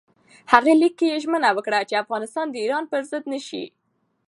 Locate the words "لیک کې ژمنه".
0.81-1.49